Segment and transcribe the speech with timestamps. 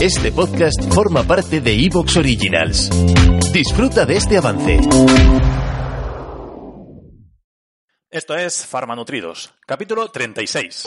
[0.00, 2.90] Este podcast forma parte de Evox Originals.
[3.52, 4.80] Disfruta de este avance.
[8.10, 10.84] Esto es Farmanutridos, capítulo 36.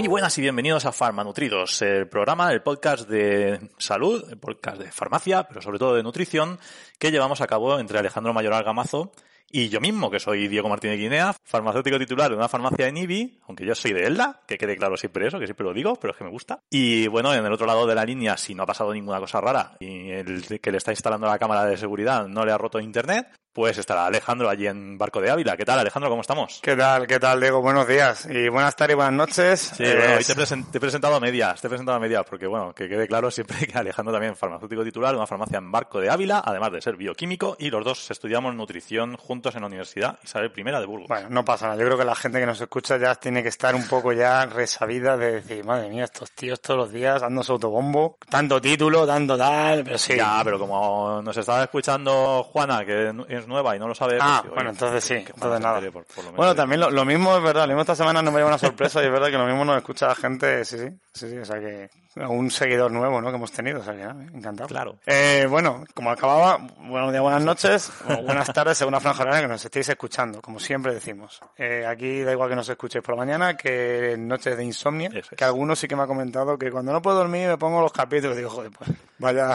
[0.00, 4.90] Muy buenas y bienvenidos a Farmanutridos, el programa, el podcast de salud, el podcast de
[4.90, 6.58] farmacia, pero sobre todo de nutrición,
[6.98, 9.12] que llevamos a cabo entre Alejandro Mayoral Gamazo
[9.50, 13.40] y yo mismo, que soy Diego Martínez Guinea, farmacéutico titular de una farmacia en IBI,
[13.46, 16.12] aunque yo soy de Elda, que quede claro siempre eso, que siempre lo digo, pero
[16.12, 16.60] es que me gusta.
[16.70, 19.42] Y bueno, en el otro lado de la línea, si no ha pasado ninguna cosa
[19.42, 22.80] rara y el que le está instalando la cámara de seguridad no le ha roto
[22.80, 25.56] internet, pues estará Alejandro allí en Barco de Ávila.
[25.56, 26.08] ¿Qué tal, Alejandro?
[26.08, 26.60] ¿Cómo estamos?
[26.62, 27.06] ¿Qué tal?
[27.06, 27.60] ¿Qué tal, Diego?
[27.60, 29.60] Buenos días y buenas tardes y buenas noches.
[29.76, 32.24] Sí, bueno, hoy te, presen- te he presentado a medias, te he presentado a medias,
[32.28, 35.58] porque bueno, que quede claro siempre que Alejandro también es farmacéutico titular de una farmacia
[35.58, 39.62] en Barco de Ávila, además de ser bioquímico, y los dos estudiamos nutrición juntos en
[39.62, 41.08] la Universidad Isabel I de Burgos.
[41.08, 41.78] Bueno, no pasa nada.
[41.80, 44.46] Yo creo que la gente que nos escucha ya tiene que estar un poco ya
[44.46, 49.04] resabida de decir, madre mía, estos tíos todos los días dando su autobombo, tanto título,
[49.06, 50.14] dando tal, pero sí.
[50.16, 54.12] Ya, pero como nos estaba escuchando Juana, que es nueva y no lo sabe.
[54.18, 55.76] pues, Ah, digo, bueno, entonces sí, entonces nada.
[55.78, 57.94] entere por- por lo menos Bueno, también lo, lo mismo es verdad, lo mismo esta
[57.96, 60.14] semana no me lleva una sorpresa y es verdad que lo mismo nos escucha la
[60.14, 63.30] gente, sí, sí, sí, sí, o sea que un seguidor nuevo, ¿no?
[63.30, 64.68] Que hemos tenido, o sea que nada, encantado.
[64.68, 64.98] Claro.
[65.06, 69.42] Eh, bueno, como acababa, buenos días, buenas noches, o buenas tardes según la franja horaria
[69.42, 71.40] que nos estéis escuchando, como siempre decimos.
[71.56, 75.28] Eh, aquí da igual que nos escuchéis por la mañana que noches de es.
[75.36, 77.92] que algunos sí que me ha comentado que cuando no puedo dormir me pongo los
[77.92, 79.54] capítulos y digo, joder, pues vaya,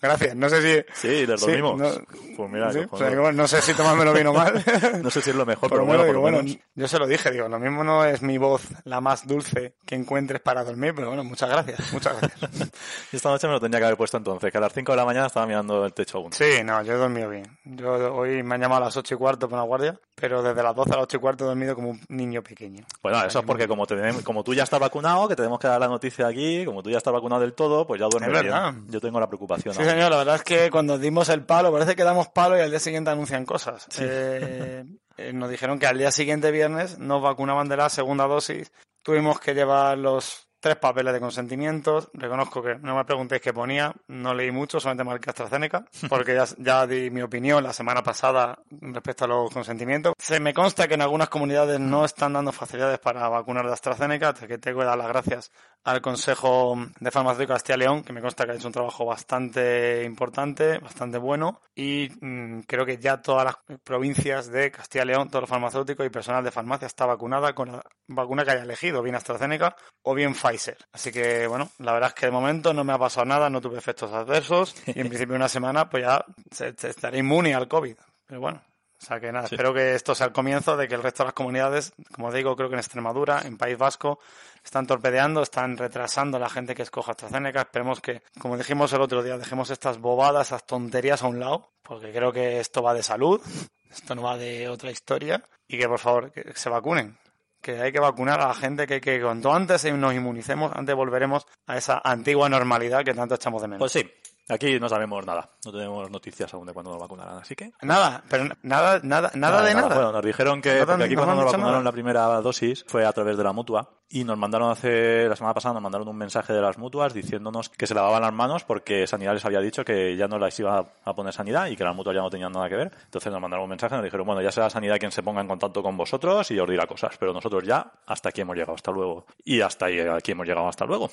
[0.00, 0.84] gracias, no sé si...
[0.94, 1.78] Sí, les dormimos.
[1.78, 1.90] no-
[2.36, 4.64] Pues mira, sí, o sea, que bueno, no sé si tomármelo bien o mal.
[5.02, 6.58] No sé si es lo mejor, pero lo bueno, por lo bueno, menos.
[6.74, 9.94] yo se lo dije, digo, lo mismo no es mi voz la más dulce que
[9.94, 12.70] encuentres para dormir, pero bueno, muchas gracias, muchas gracias.
[13.12, 14.96] Y esta noche me lo tendría que haber puesto entonces, que a las 5 de
[14.96, 16.32] la mañana estaba mirando el techo aún.
[16.32, 17.58] Sí, no, yo he dormido bien.
[17.64, 20.62] Yo hoy me han llamado a las ocho y cuarto por una guardia, pero desde
[20.62, 22.84] las 12 a las ocho y cuarto he dormido como un niño pequeño.
[23.02, 25.80] Bueno, eso es porque como, tenemos, como tú ya estás vacunado, que tenemos que dar
[25.80, 28.86] la noticia aquí, como tú ya estás vacunado del todo, pues ya duermes Es bien.
[28.88, 29.74] Yo tengo la preocupación.
[29.74, 29.82] Sí.
[29.90, 32.70] Señor, la verdad es que cuando dimos el palo, parece que damos palo y al
[32.70, 33.86] día siguiente anuncian cosas.
[33.98, 34.84] Eh,
[35.16, 38.72] eh, nos dijeron que al día siguiente, viernes, nos vacunaban de la segunda dosis.
[39.02, 42.10] Tuvimos que llevar los tres papeles de consentimiento.
[42.12, 46.44] Reconozco que no me preguntéis qué ponía, no leí mucho, solamente marqué AstraZeneca, porque ya,
[46.58, 50.14] ya di mi opinión la semana pasada respecto a los consentimientos.
[50.18, 54.34] Se me consta que en algunas comunidades no están dando facilidades para vacunar de AstraZeneca,
[54.34, 55.50] que tengo que dar las gracias
[55.84, 58.72] al Consejo de Farmacéutica de Castilla y León, que me consta que ha hecho un
[58.72, 65.04] trabajo bastante importante, bastante bueno, y mm, creo que ya todas las provincias de Castilla
[65.04, 68.50] y León, todos los farmacéuticos y personal de farmacia está vacunada con la vacuna que
[68.50, 70.49] haya elegido, bien AstraZeneca o bien Pfizer.
[70.92, 73.60] Así que, bueno, la verdad es que de momento no me ha pasado nada, no
[73.60, 77.68] tuve efectos adversos, y en principio una semana pues ya se- se- estaré inmune al
[77.68, 77.96] COVID.
[78.26, 78.62] Pero bueno,
[79.00, 79.54] o sea que nada, Sí.
[79.54, 82.54] espero que esto sea el comienzo de que el resto de las comunidades, como digo,
[82.56, 84.18] creo que en Extremadura, en País Vasco,
[84.64, 87.62] están torpedeando, están retrasando a la gente que escoja AstraZeneca.
[87.62, 91.70] Esperemos que, como dijimos el otro día, dejemos estas bobadas, esas tonterías a un lado,
[91.82, 93.40] porque creo que esto va de salud,
[93.90, 97.16] esto no va de otra historia, y que por favor que se vacunen.
[97.60, 101.46] Que hay que vacunar a la gente, que, que cuanto antes nos inmunicemos, antes volveremos
[101.66, 103.80] a esa antigua normalidad que tanto echamos de menos.
[103.80, 104.10] Pues sí,
[104.50, 105.48] aquí no sabemos nada.
[105.64, 107.72] No tenemos noticias aún de cuándo nos vacunarán, así que...
[107.82, 109.94] Nada, pero nada, nada, nada de nada.
[109.94, 111.84] Bueno, nos dijeron que porque aquí no cuando nos vacunaron nada.
[111.84, 115.54] la primera dosis fue a través de la mutua y nos mandaron hace la semana
[115.54, 119.06] pasada nos mandaron un mensaje de las mutuas diciéndonos que se lavaban las manos porque
[119.06, 121.94] Sanidad les había dicho que ya no las iba a poner Sanidad y que las
[121.94, 122.90] mutuas ya no tenían nada que ver.
[123.04, 125.40] Entonces nos mandaron un mensaje y nos dijeron, bueno, ya será Sanidad quien se ponga
[125.40, 128.74] en contacto con vosotros y os dirá cosas, pero nosotros ya hasta aquí hemos llegado,
[128.74, 129.26] hasta luego.
[129.44, 131.08] Y hasta aquí hemos llegado, hasta luego.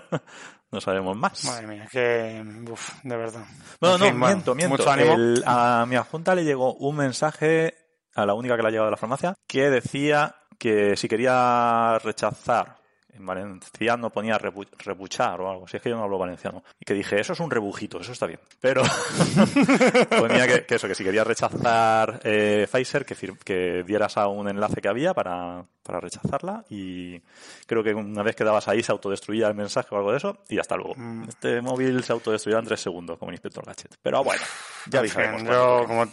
[0.70, 1.44] no sabemos más.
[1.44, 2.44] Madre mía, que.
[2.70, 3.44] Uf, de verdad.
[3.80, 4.76] Bueno, En no, bueno, miento, miento.
[4.76, 5.14] Mucho ánimo.
[5.14, 7.74] El- a mi adjunta le llegó un mensaje,
[8.14, 11.98] a la única que le ha llegado de la farmacia, que decía que si quería
[12.04, 12.76] rechazar,
[13.12, 16.84] en valenciano ponía rebu- rebuchar o algo, si es que yo no hablo valenciano, y
[16.84, 18.38] que dije, eso es un rebujito, eso está bien.
[18.60, 18.82] Pero
[20.18, 23.14] ponía que, que eso, que si quería rechazar eh, Pfizer, que,
[23.44, 27.20] que dieras a un enlace que había para, para rechazarla y
[27.66, 30.38] creo que una vez que dabas ahí se autodestruía el mensaje o algo de eso
[30.48, 30.94] y hasta luego.
[30.96, 31.24] Mm.
[31.28, 33.96] Este móvil se autodestruirá en tres segundos como el inspector Gadget.
[34.00, 34.42] Pero bueno,
[34.86, 35.86] ya toque.
[35.86, 36.06] como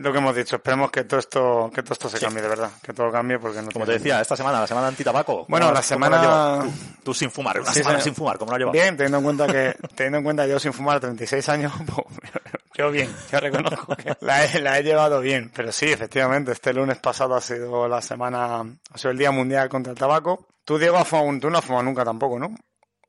[0.00, 2.70] lo que hemos dicho, esperemos que todo esto, que todo esto se cambie de verdad,
[2.82, 5.32] que todo cambie porque no Como te decía, esta semana, la semana antitabaco.
[5.32, 6.72] ¿cómo Bueno, la semana- llevas Tú,
[7.04, 8.04] tú sin fumar, una Sí, semana sí.
[8.04, 8.72] sin fumar, ¿cómo la llevas?
[8.72, 12.06] Bien, teniendo en cuenta que, teniendo en cuenta yo sin fumar 36 años, pues,
[12.74, 15.50] yo bien, yo reconozco que la he, la he llevado bien.
[15.54, 18.60] Pero sí, efectivamente, este lunes pasado ha sido la semana,
[18.92, 20.46] ha sido el Día Mundial contra el Tabaco.
[20.64, 22.54] Tú, Diego, has fumado, tú no has fumado nunca tampoco, ¿no?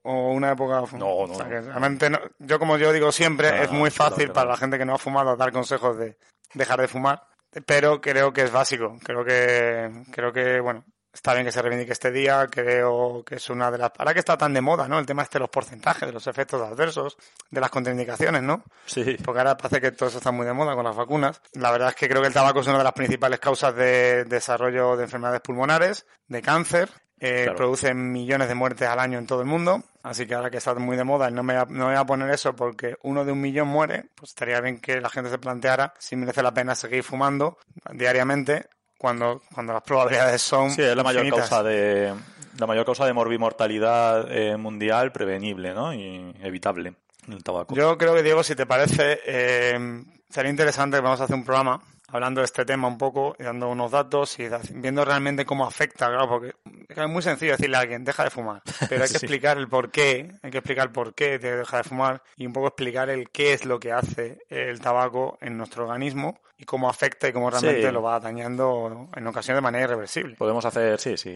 [0.10, 0.76] O una época...
[0.94, 1.50] No, no, o sea, no.
[1.50, 4.78] que realmente no- yo como yo digo siempre, No, es muy fácil para la gente
[4.78, 6.18] que no ha fumado dar consejos de
[6.54, 7.24] dejar de fumar.
[7.66, 8.98] Pero creo que es básico.
[9.04, 12.48] Creo que, creo que, bueno, está bien que se reivindique este día.
[12.52, 13.92] Creo que es una de las.
[13.98, 15.00] Ahora que está tan de moda, ¿no?
[15.00, 17.18] El tema este de los porcentajes, de los efectos adversos,
[17.50, 18.64] de las contraindicaciones, ¿no?
[18.86, 19.18] Sí.
[19.26, 21.42] Porque ahora parece que todo eso está muy de moda con las vacunas.
[21.54, 24.26] La verdad es que creo que el tabaco es una de las principales causas de
[24.26, 26.90] desarrollo de enfermedades pulmonares, de cáncer.
[27.20, 27.58] eh, Claro.
[27.58, 29.84] Produce millones de muertes al año en todo el mundo.
[30.10, 31.92] Así que ahora que está muy de moda, y no me, voy a- no me
[31.94, 35.10] voy a poner eso porque uno de un millón muere, pues estaría bien que la
[35.10, 37.58] gente se planteara si merece la pena seguir fumando
[37.92, 38.68] diariamente
[38.98, 40.72] cuando, cuando las probabilidades son.
[40.72, 41.50] Sí, es la mayor infinitas.
[41.50, 42.14] causa de
[42.60, 45.94] la mayor causa de morbimortalidad eh, mundial prevenible, ¿no?
[45.94, 46.96] Y evitable
[47.30, 47.76] el tabaco.
[47.76, 51.44] Yo creo que, Diego, si te parece, eh, sería interesante que vamos a hacer un
[51.46, 55.66] programa hablando de este tema un poco y dando unos datos y viendo realmente cómo
[55.66, 56.54] afecta, claro, porque
[56.90, 59.26] es muy sencillo decirle a alguien, deja de fumar, pero hay que Sí.
[59.26, 62.54] explicar el por qué, hay que explicar por qué te deja de fumar y un
[62.54, 66.90] poco explicar el qué es lo que hace el tabaco en nuestro organismo y cómo
[66.90, 67.92] afecta y cómo realmente Sí.
[67.92, 70.36] lo va dañando en ocasiones de manera irreversible.
[70.38, 71.32] Podemos hacer, sí, sí,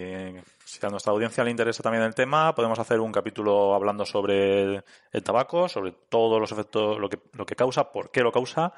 [0.65, 4.63] si a nuestra audiencia le interesa también el tema, podemos hacer un capítulo hablando sobre
[4.63, 8.31] el, el tabaco, sobre todos los efectos, lo que, lo que causa, por qué lo
[8.31, 8.73] causa,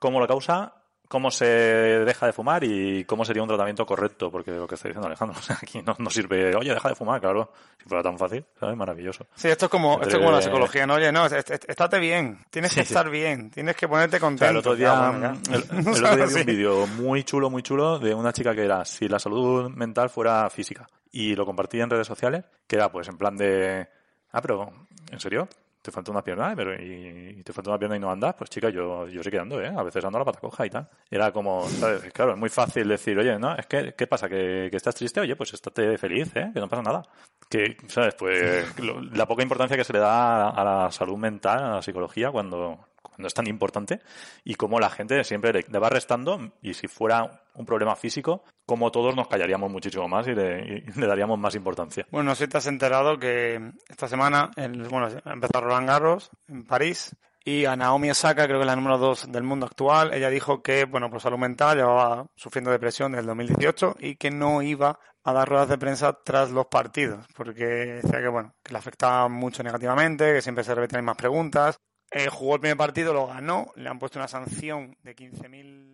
[0.00, 0.74] cómo lo causa,
[1.08, 4.88] cómo se deja de fumar y cómo sería un tratamiento correcto, porque lo que está
[4.88, 7.52] diciendo Alejandro, o sea, aquí no, no sirve, oye, deja de fumar, claro,
[7.82, 8.76] si fuera tan fácil, ¿sabes?
[8.76, 9.26] Maravilloso.
[9.34, 10.94] Sí, esto es como, Entre- esto es como la psicología, ¿no?
[10.94, 14.20] Oye, no, est- est- estate bien, tienes que Sí, estar bien, tienes que ponerte O
[14.20, 14.50] sea, contento.
[14.50, 18.14] el otro día, el, el otro día vi un vídeo muy chulo, muy chulo de
[18.14, 20.88] una chica que era si la salud mental fuera física.
[21.12, 23.86] Y lo compartí en redes sociales, que era pues en plan de,
[24.32, 24.72] ah, pero,
[25.12, 25.48] ¿en serio?
[25.84, 26.54] ¿Te falta una pierna?
[26.56, 28.34] Pero, y, y te falta una pierna y no andas?
[28.38, 29.68] Pues chica, yo, yo sí que ando, ¿eh?
[29.68, 30.88] A veces ando a la pata coja y tal.
[31.10, 32.10] Era como, ¿sabes?
[32.14, 33.54] Claro, es muy fácil decir, oye, ¿no?
[33.54, 34.26] Es que, ¿qué pasa?
[34.26, 35.20] ¿Que, que estás triste?
[35.20, 36.50] Oye, pues estate feliz, ¿eh?
[36.54, 37.02] Que no pasa nada.
[37.50, 38.14] Que, ¿sabes?
[38.14, 41.82] Pues lo- la poca importancia que se le da a, la salud mental, a la
[41.82, 44.00] psicología, cuando, cuando es tan importante
[44.42, 48.42] y cómo la gente siempre le, le va restando y si fuera un problema físico,
[48.66, 52.06] como todos nos callaríamos muchísimo más y le, y le daríamos más importancia.
[52.10, 55.88] Bueno, no sé si te has enterado que esta semana, el, bueno, ha empezado Roland
[55.88, 57.14] Garros en París
[57.44, 60.62] y a Naomi Osaka, creo que es la número dos del mundo actual, ella dijo
[60.62, 64.98] que, bueno, por salud mental llevaba sufriendo depresión desde el 2018 y que no iba
[65.24, 69.28] a dar ruedas de prensa tras los partidos, porque decía que, bueno, que le afectaba
[69.28, 71.76] mucho negativamente, que siempre se repetían mismas preguntas.
[72.10, 75.93] Eh, jugó el primer partido, lo ganó, le han puesto una sanción de 15.000